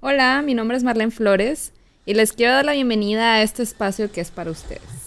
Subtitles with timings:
[0.00, 1.72] Hola, mi nombre es Marlene Flores
[2.06, 4.97] y les quiero dar la bienvenida a este espacio que es para ustedes.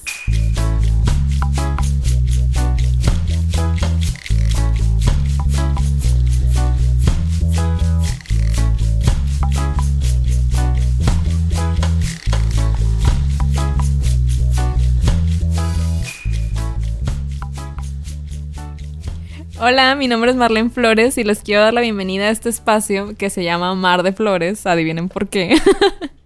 [19.64, 23.16] Hola, mi nombre es Marlene Flores y les quiero dar la bienvenida a este espacio
[23.16, 25.56] que se llama Mar de Flores, adivinen por qué.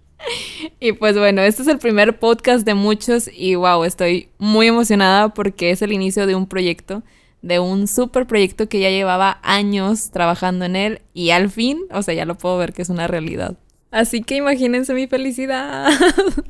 [0.80, 5.34] y pues bueno, este es el primer podcast de muchos y wow, estoy muy emocionada
[5.34, 7.02] porque es el inicio de un proyecto,
[7.42, 12.00] de un super proyecto que ya llevaba años trabajando en él y al fin, o
[12.00, 13.58] sea, ya lo puedo ver que es una realidad.
[13.90, 15.90] Así que imagínense mi felicidad.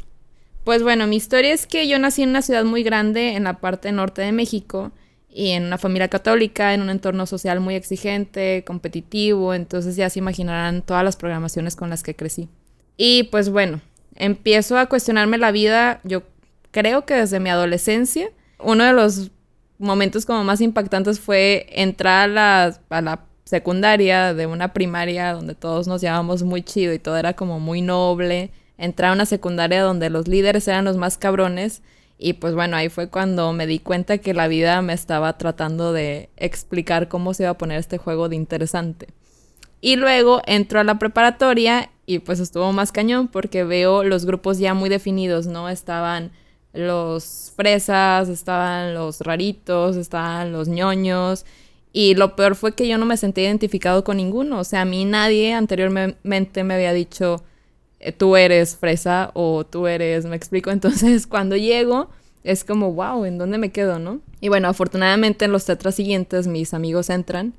[0.63, 3.55] pues bueno, mi historia es que yo nací en una ciudad muy grande en la
[3.59, 4.93] parte norte de México
[5.37, 10.19] y en una familia católica, en un entorno social muy exigente, competitivo, entonces ya se
[10.19, 12.49] imaginarán todas las programaciones con las que crecí.
[12.97, 13.83] Y pues bueno,
[14.15, 16.23] empiezo a cuestionarme la vida, yo
[16.71, 19.31] creo que desde mi adolescencia, uno de los
[19.77, 25.55] momentos como más impactantes fue entrar a la, a la secundaria de una primaria donde
[25.55, 29.83] todos nos llevábamos muy chido y todo era como muy noble, entrar a una secundaria
[29.83, 31.83] donde los líderes eran los más cabrones
[32.19, 35.93] y pues bueno, ahí fue cuando me di cuenta que la vida me estaba tratando
[35.93, 39.09] de explicar cómo se iba a poner este juego de interesante.
[39.81, 44.59] Y luego entro a la preparatoria y pues estuvo más cañón porque veo los grupos
[44.59, 45.69] ya muy definidos, ¿no?
[45.69, 46.33] Estaban
[46.73, 51.45] los fresas, estaban los raritos, estaban los ñoños.
[51.93, 54.61] Y lo peor fue que yo no me sentí identificado con ninguno.
[54.61, 57.43] O sea, a mí nadie anteriormente me había dicho,
[58.17, 60.71] tú eres fresa o tú eres, me explico.
[60.73, 62.09] Entonces, cuando llego,
[62.45, 64.21] es como, wow, ¿en dónde me quedo, no?
[64.41, 67.55] Y bueno, afortunadamente en los tetras siguientes mis amigos entran,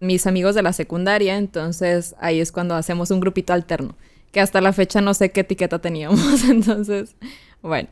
[0.00, 3.94] mis amigos de la secundaria, entonces ahí es cuando hacemos un grupito alterno,
[4.32, 7.14] que hasta la fecha no sé qué etiqueta teníamos, entonces,
[7.62, 7.88] bueno.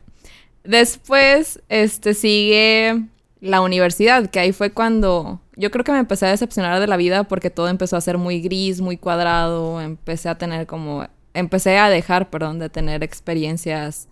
[0.63, 3.05] Después, este, sigue
[3.39, 6.97] la universidad, que ahí fue cuando yo creo que me empecé a decepcionar de la
[6.97, 11.77] vida porque todo empezó a ser muy gris, muy cuadrado, empecé a tener como empecé
[11.77, 14.07] a dejar, perdón, de tener experiencias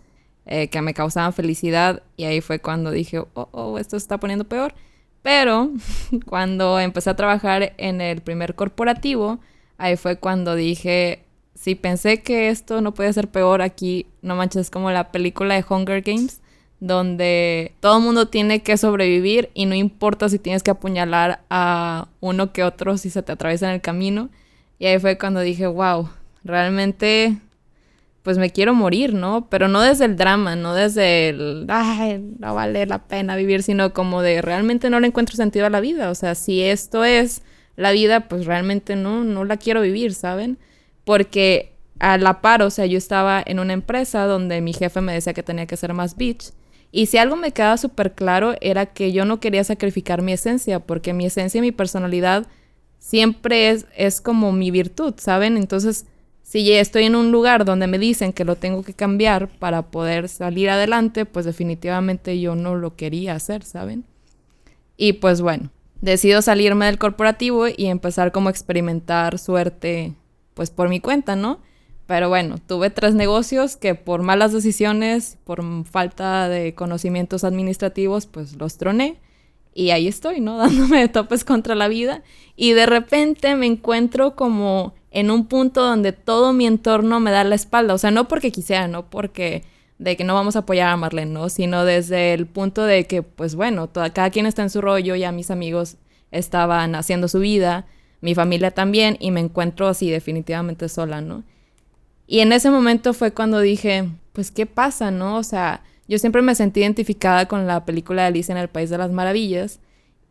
[0.46, 4.20] eh, que me causaban felicidad y ahí fue cuando dije, oh, oh, esto se está
[4.20, 4.74] poniendo peor.
[5.22, 5.72] Pero
[6.26, 9.40] cuando empecé a trabajar en el primer corporativo,
[9.78, 11.24] ahí fue cuando dije,
[11.56, 15.56] si pensé que esto no puede ser peor aquí, no manches, es como la película
[15.56, 16.42] de Hunger Games,
[16.80, 22.08] donde todo el mundo tiene que sobrevivir y no importa si tienes que apuñalar a
[22.22, 24.30] uno que otro si se te atraviesa en el camino.
[24.80, 26.10] Y ahí fue cuando dije, wow,
[26.44, 27.38] realmente
[28.24, 29.50] pues me quiero morir, ¿no?
[29.50, 33.94] Pero no desde el drama, no desde el, ay, no vale la pena vivir, sino
[33.94, 36.10] como de realmente no le encuentro sentido a la vida.
[36.12, 37.42] O sea, si esto es
[37.76, 40.58] la vida, pues realmente no, no la quiero vivir, ¿saben?
[41.06, 45.14] Porque a la par, o sea, yo estaba en una empresa donde mi jefe me
[45.14, 46.52] decía que tenía que ser más bitch.
[46.92, 50.80] Y si algo me quedaba súper claro era que yo no quería sacrificar mi esencia,
[50.80, 52.48] porque mi esencia y mi personalidad
[52.98, 55.56] siempre es, es como mi virtud, ¿saben?
[55.56, 56.06] Entonces
[56.50, 59.84] si ya estoy en un lugar donde me dicen que lo tengo que cambiar para
[59.84, 64.04] poder salir adelante, pues definitivamente yo no lo quería hacer, ¿saben?
[64.98, 65.70] Y pues bueno,
[66.02, 70.16] decido salirme del corporativo y empezar como a experimentar suerte,
[70.56, 71.60] pues por mi cuenta, ¿no?
[72.08, 78.56] Pero bueno, tuve tres negocios que por malas decisiones, por falta de conocimientos administrativos, pues
[78.56, 79.20] los troné.
[79.76, 80.58] Y ahí estoy, ¿no?
[80.58, 82.24] Dándome de topes contra la vida.
[82.56, 87.44] Y de repente me encuentro como en un punto donde todo mi entorno me da
[87.44, 87.94] la espalda.
[87.94, 89.64] O sea, no porque quisiera, no porque
[89.98, 91.50] de que no vamos a apoyar a Marlene, ¿no?
[91.50, 95.16] Sino desde el punto de que, pues bueno, toda, cada quien está en su rollo,
[95.16, 95.98] ya mis amigos
[96.32, 97.86] estaban haciendo su vida,
[98.22, 101.44] mi familia también, y me encuentro así definitivamente sola, ¿no?
[102.28, 105.38] Y en ese momento fue cuando dije, pues, ¿qué pasa, no?
[105.38, 108.90] O sea, yo siempre me sentí identificada con la película de Alicia en el País
[108.90, 109.80] de las Maravillas,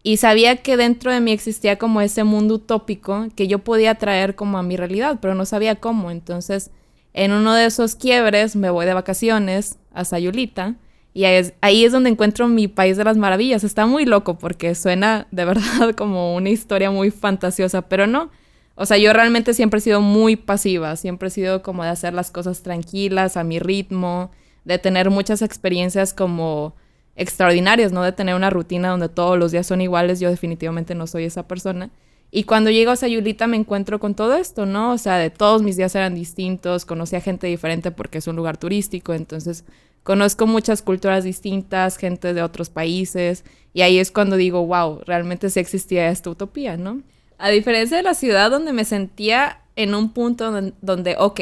[0.02, 4.34] y sabía que dentro de mí existía como ese mundo utópico que yo podía traer
[4.34, 6.10] como a mi realidad, pero no sabía cómo.
[6.10, 6.70] Entonces,
[7.14, 10.76] en uno de esos quiebres me voy de vacaciones a Sayulita
[11.18, 13.64] y ahí es, donde encuentro mi país de las maravillas.
[13.64, 18.30] Está muy loco porque suena de verdad como una historia muy fantasiosa, pero no.
[18.76, 22.14] O sea, yo realmente siempre he sido muy pasiva, siempre he sido como de hacer
[22.14, 24.30] las cosas tranquilas, a mi ritmo,
[24.64, 26.76] de tener muchas experiencias como
[27.18, 28.02] extraordinarias, ¿no?
[28.02, 31.46] De tener una rutina donde todos los días son iguales, yo definitivamente no soy esa
[31.46, 31.90] persona.
[32.30, 34.92] Y cuando llego a Sayulita me encuentro con todo esto, ¿no?
[34.92, 38.36] O sea, de todos mis días eran distintos, conocí a gente diferente porque es un
[38.36, 39.64] lugar turístico, entonces
[40.04, 43.44] conozco muchas culturas distintas, gente de otros países,
[43.74, 47.02] y ahí es cuando digo, wow, realmente sí existía esta utopía, ¿no?
[47.38, 51.40] A diferencia de la ciudad donde me sentía en un punto donde, donde, ok,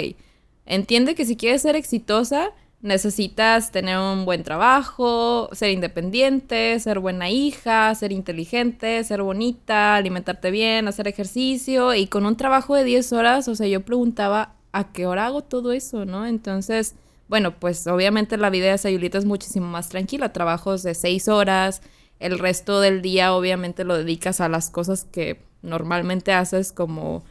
[0.64, 2.52] entiende que si quieres ser exitosa,
[2.86, 10.50] necesitas tener un buen trabajo, ser independiente, ser buena hija, ser inteligente, ser bonita, alimentarte
[10.50, 14.92] bien, hacer ejercicio y con un trabajo de 10 horas, o sea, yo preguntaba, ¿a
[14.92, 16.26] qué hora hago todo eso, no?
[16.26, 16.94] Entonces,
[17.28, 21.82] bueno, pues obviamente la vida de Sayulita es muchísimo más tranquila, trabajos de 6 horas,
[22.20, 27.24] el resto del día obviamente lo dedicas a las cosas que normalmente haces como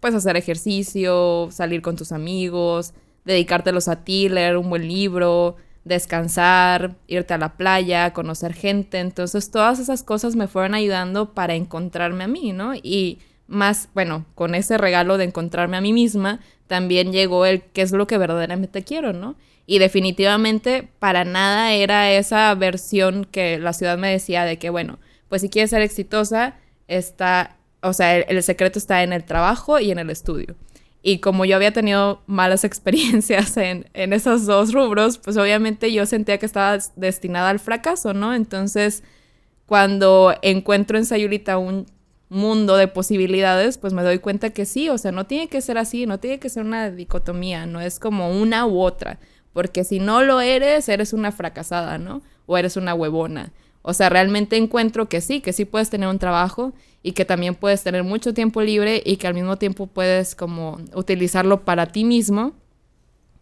[0.00, 2.94] pues hacer ejercicio, salir con tus amigos,
[3.28, 8.98] dedicártelos a ti, leer un buen libro, descansar, irte a la playa, conocer gente.
[8.98, 12.74] Entonces todas esas cosas me fueron ayudando para encontrarme a mí, ¿no?
[12.74, 17.82] Y más, bueno, con ese regalo de encontrarme a mí misma, también llegó el qué
[17.82, 19.36] es lo que verdaderamente quiero, ¿no?
[19.66, 24.98] Y definitivamente para nada era esa versión que la ciudad me decía de que, bueno,
[25.28, 29.90] pues si quieres ser exitosa, está, o sea, el, secreto está en el trabajo y
[29.90, 30.56] en el estudio.
[31.02, 36.06] Y como yo había tenido malas experiencias en, en, esos dos rubros, pues obviamente yo
[36.06, 38.34] sentía que estaba destinada al fracaso, ¿no?
[38.34, 39.02] Entonces,
[39.66, 41.86] cuando encuentro en Sayulita un
[42.28, 45.78] mundo de posibilidades, pues me doy cuenta que sí, o sea, no tiene que ser
[45.78, 49.18] así, no tiene que ser una dicotomía, no es como una u otra,
[49.52, 52.22] porque si no lo eres, eres una fracasada, ¿no?
[52.46, 53.52] O eres una huevona.
[53.88, 57.54] O sea, realmente encuentro que sí, que sí puedes tener un trabajo y que también
[57.54, 62.04] puedes tener mucho tiempo libre y que al mismo tiempo puedes como utilizarlo para ti
[62.04, 62.52] mismo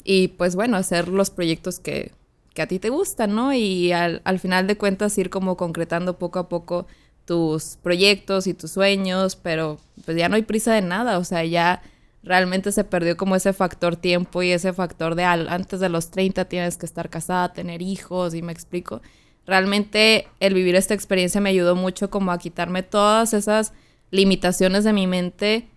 [0.05, 2.13] y pues bueno, hacer los proyectos que,
[2.55, 3.53] que a ti te gustan, ¿no?
[3.53, 6.87] Y al, al final de cuentas ir como concretando poco a poco
[7.25, 11.45] tus proyectos y tus sueños, pero pues ya no hay prisa de nada, o sea,
[11.45, 11.83] ya
[12.23, 16.45] realmente se perdió como ese factor tiempo y ese factor de antes de los 30
[16.45, 19.03] tienes que estar casada, tener hijos y me explico
[19.47, 23.73] realmente el vivir esta experiencia me ayudó mucho como a quitarme todas esas
[24.11, 25.69] limitaciones de mi mente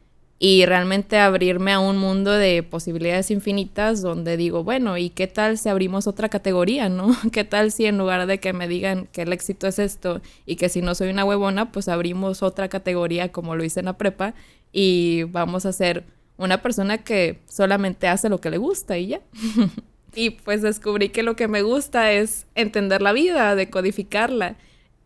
[0.41, 5.57] y realmente abrirme a un mundo de posibilidades infinitas donde digo, bueno, ¿y qué tal
[5.57, 7.13] si abrimos otra categoría, no?
[7.33, 10.55] ¿Qué tal si en lugar de que me digan que el éxito es esto y
[10.55, 13.97] que si no soy una huevona, pues abrimos otra categoría como lo hice en la
[13.97, 14.33] prepa
[14.71, 16.05] y vamos a ser
[16.37, 19.21] una persona que solamente hace lo que le gusta y ya.
[20.19, 24.57] Y pues descubrí que lo que me gusta es entender la vida, decodificarla.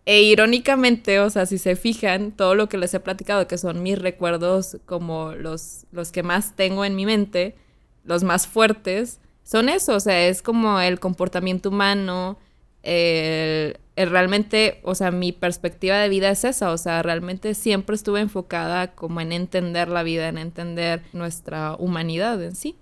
[0.07, 3.83] E irónicamente, o sea, si se fijan, todo lo que les he platicado, que son
[3.83, 7.56] mis recuerdos como los, los que más tengo en mi mente,
[8.04, 12.39] los más fuertes, son eso, o sea, es como el comportamiento humano,
[12.81, 18.19] el, realmente, o sea, mi perspectiva de vida es esa, o sea, realmente siempre estuve
[18.19, 22.75] enfocada como en entender la vida, en entender nuestra humanidad en sí.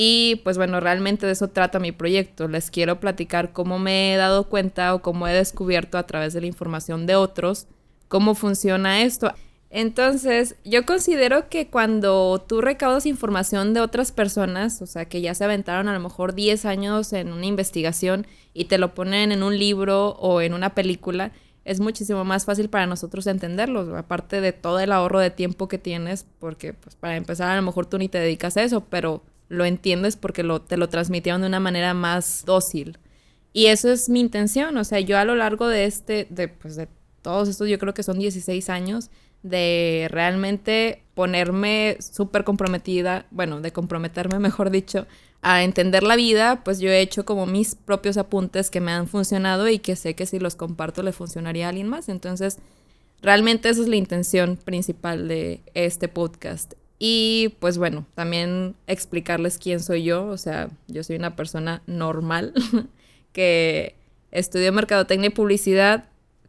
[0.00, 2.46] Y pues bueno, realmente de eso trata mi proyecto.
[2.46, 6.40] Les quiero platicar cómo me he dado cuenta o cómo he descubierto a través de
[6.40, 7.66] la información de otros
[8.06, 9.32] cómo funciona esto.
[9.70, 15.34] Entonces, yo considero que cuando tú recaudas información de otras personas, o sea, que ya
[15.34, 18.24] se aventaron a lo mejor 10 años en una investigación
[18.54, 21.32] y te lo ponen en un libro o en una película,
[21.64, 25.78] es muchísimo más fácil para nosotros entenderlos, aparte de todo el ahorro de tiempo que
[25.78, 29.24] tienes, porque pues para empezar a lo mejor tú ni te dedicas a eso, pero
[29.48, 32.98] lo entiendes porque te lo transmitieron de una manera más dócil.
[33.52, 36.76] Y eso es mi intención, o sea, yo a lo largo de este, de, pues
[36.76, 36.88] de
[37.22, 39.10] todos estos, yo creo que son 16 años,
[39.42, 45.06] de realmente ponerme súper comprometida, bueno, de comprometerme, mejor dicho,
[45.40, 49.06] a entender la vida, pues yo he hecho como mis propios apuntes que me han
[49.06, 52.08] funcionado y que sé que si los comparto le funcionaría a alguien más.
[52.08, 52.58] Entonces,
[53.22, 56.74] realmente esa es la intención principal de este podcast.
[56.98, 60.26] Y pues bueno, también explicarles quién soy yo.
[60.26, 62.52] O sea, yo soy una persona normal
[63.32, 63.94] que
[64.30, 66.06] estudió mercadotecnia y publicidad,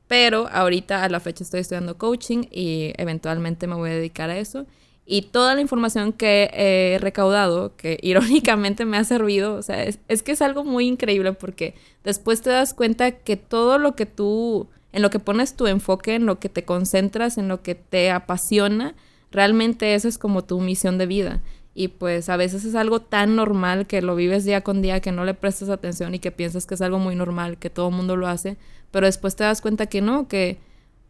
[0.07, 4.37] pero ahorita a la fecha estoy estudiando coaching y eventualmente me voy a dedicar a
[4.37, 4.65] eso.
[5.05, 9.99] Y toda la información que he recaudado, que irónicamente me ha servido, o sea, es,
[10.07, 14.07] es que es algo muy increíble porque después te das cuenta que todo lo que
[14.07, 17.75] tú, en lo que pones tu enfoque, en lo que te concentras, en lo que
[17.75, 18.95] te apasiona,
[19.31, 21.41] realmente eso es como tu misión de vida.
[21.73, 25.11] Y pues a veces es algo tan normal que lo vives día con día, que
[25.11, 27.95] no le prestas atención y que piensas que es algo muy normal, que todo el
[27.95, 28.57] mundo lo hace,
[28.91, 30.57] pero después te das cuenta que no, que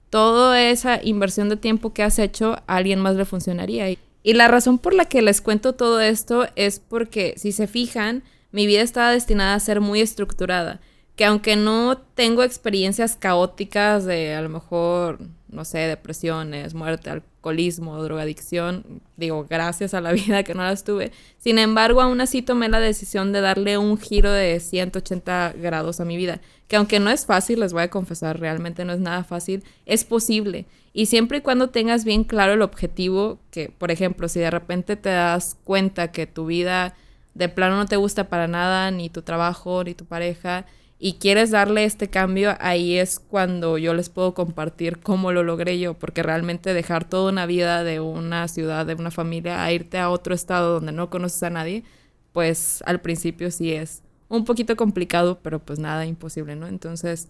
[0.09, 3.89] toda esa inversión de tiempo que has hecho a alguien más le funcionaría.
[3.89, 8.23] Y la razón por la que les cuento todo esto es porque, si se fijan,
[8.51, 10.81] mi vida estaba destinada a ser muy estructurada
[11.19, 18.01] que aunque no tengo experiencias caóticas de a lo mejor, no sé, depresiones, muerte, alcoholismo,
[18.03, 22.69] drogadicción, digo, gracias a la vida que no las tuve, sin embargo, aún así tomé
[22.69, 27.09] la decisión de darle un giro de 180 grados a mi vida, que aunque no
[27.09, 30.65] es fácil, les voy a confesar, realmente no es nada fácil, es posible.
[30.91, 34.95] Y siempre y cuando tengas bien claro el objetivo, que por ejemplo, si de repente
[34.95, 36.95] te das cuenta que tu vida
[37.35, 40.65] de plano no te gusta para nada, ni tu trabajo, ni tu pareja,
[41.01, 45.79] y quieres darle este cambio, ahí es cuando yo les puedo compartir cómo lo logré
[45.79, 49.97] yo, porque realmente dejar toda una vida de una ciudad, de una familia, a irte
[49.97, 51.85] a otro estado donde no conoces a nadie,
[52.33, 56.67] pues al principio sí es un poquito complicado, pero pues nada imposible, ¿no?
[56.67, 57.29] Entonces,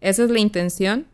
[0.00, 1.06] esa es la intención.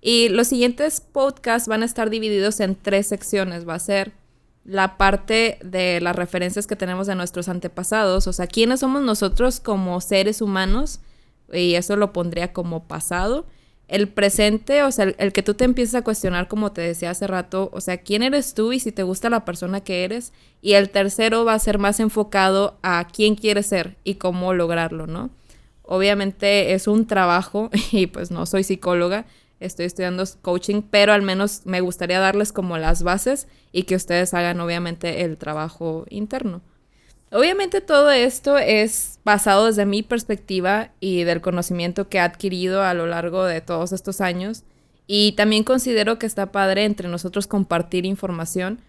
[0.00, 3.68] Y los siguientes podcasts van a estar divididos en tres secciones.
[3.68, 4.12] Va a ser
[4.64, 9.58] la parte de las referencias que tenemos de nuestros antepasados, o sea, quiénes somos nosotros
[9.58, 11.00] como seres humanos
[11.52, 13.46] y eso lo pondría como pasado.
[13.88, 17.26] El presente, o sea, el, que tú te empieces a cuestionar, como te decía hace
[17.26, 20.32] rato, o sea, quién eres tú y si te gusta la persona que eres.
[20.62, 25.06] Y el tercero va a ser más enfocado a quién quieres ser y cómo lograrlo,
[25.06, 25.30] ¿no?
[25.82, 29.26] Obviamente es un trabajo y pues no soy psicóloga,
[29.58, 34.34] estoy estudiando coaching, pero al menos me gustaría darles como las bases y que ustedes
[34.34, 36.62] hagan obviamente el trabajo interno.
[37.32, 42.92] Obviamente todo esto es basado desde mi perspectiva y del conocimiento que he adquirido a
[42.92, 44.64] lo largo de todos estos años.
[45.06, 48.80] Y también considero que está padre entre nosotros compartir información,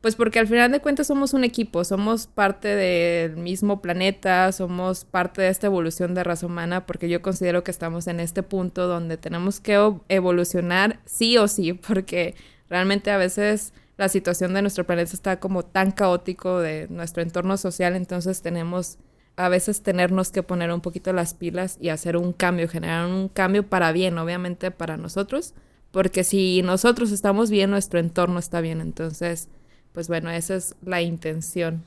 [0.00, 5.04] pues porque al final de cuentas somos un equipo, somos parte del mismo planeta, somos
[5.04, 8.86] parte de esta evolución de raza humana, porque yo considero que estamos en este punto
[8.86, 9.78] donde tenemos que
[10.08, 12.34] evolucionar sí o sí, porque
[12.68, 17.58] realmente a veces la situación de nuestro planeta está como tan caótico de nuestro entorno
[17.58, 18.96] social, entonces tenemos
[19.36, 23.28] a veces tenernos que poner un poquito las pilas y hacer un cambio, generar un
[23.28, 25.52] cambio para bien, obviamente para nosotros,
[25.90, 29.50] porque si nosotros estamos bien, nuestro entorno está bien, entonces,
[29.92, 31.84] pues bueno, esa es la intención.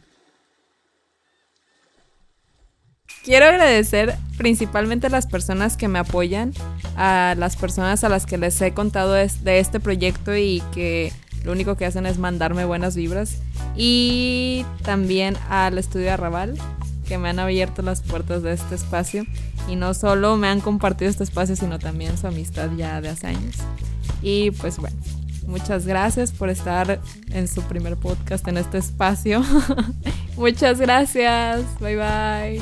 [3.24, 6.53] Quiero agradecer principalmente a las personas que me apoyan,
[6.96, 11.12] a las personas a las que les he contado de este proyecto y que
[11.44, 13.38] lo único que hacen es mandarme buenas vibras.
[13.76, 16.58] Y también al estudio Arrabal,
[17.08, 19.26] que me han abierto las puertas de este espacio.
[19.70, 23.28] Y no solo me han compartido este espacio, sino también su amistad ya de hace
[23.28, 23.56] años.
[24.22, 24.96] Y pues bueno,
[25.48, 27.00] muchas gracias por estar
[27.32, 29.44] en su primer podcast en este espacio.
[30.38, 31.62] muchas gracias.
[31.80, 32.62] Bye bye.